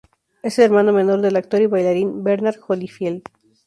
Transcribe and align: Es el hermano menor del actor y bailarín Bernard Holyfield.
Es 0.41 0.57
el 0.57 0.65
hermano 0.65 0.93
menor 0.93 1.21
del 1.21 1.35
actor 1.35 1.61
y 1.61 1.67
bailarín 1.67 2.23
Bernard 2.23 2.55
Holyfield. 2.67 3.21